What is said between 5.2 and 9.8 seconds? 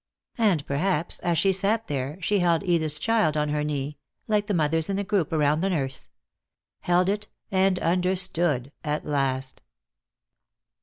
around the nurse. Held it and understood at last.